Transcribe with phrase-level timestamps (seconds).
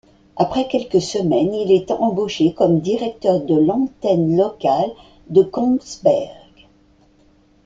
[0.35, 4.89] Après quelques semaines, il est embauché comme directeur de l'antenne locale
[5.29, 6.65] de Kongsberg.